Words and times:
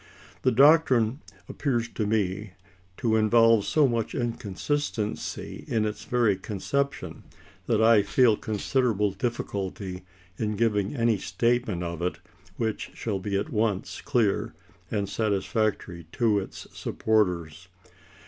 The 0.41 0.51
doctrine 0.51 1.21
appears 1.47 1.87
to 1.89 2.07
me 2.07 2.53
to 2.97 3.15
involve 3.15 3.65
so 3.65 3.87
much 3.87 4.15
inconsistency 4.15 5.63
in 5.67 5.85
its 5.85 6.05
very 6.05 6.35
conception 6.37 7.21
that 7.67 7.83
I 7.83 8.01
feel 8.01 8.35
considerable 8.35 9.11
difficulty 9.11 10.03
in 10.37 10.55
giving 10.55 10.95
any 10.95 11.19
statement 11.19 11.83
of 11.83 12.01
it 12.01 12.17
which 12.57 12.89
shall 12.95 13.19
be 13.19 13.37
at 13.37 13.51
once 13.51 14.01
clear 14.01 14.55
and 14.89 15.07
satisfactory 15.07 16.07
to 16.13 16.39
its 16.39 16.65
supporters. 16.73 17.67